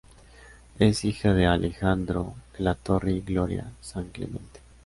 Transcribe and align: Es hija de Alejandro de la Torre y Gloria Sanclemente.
Es 0.79 1.05
hija 1.05 1.35
de 1.35 1.45
Alejandro 1.45 2.33
de 2.57 2.63
la 2.63 2.73
Torre 2.73 3.11
y 3.11 3.21
Gloria 3.21 3.71
Sanclemente. 3.81 4.59